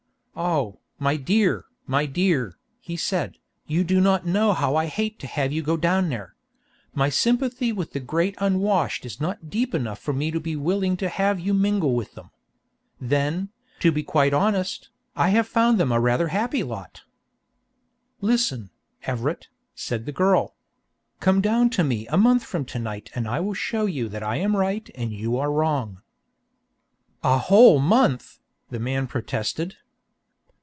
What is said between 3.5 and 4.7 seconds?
"you do not know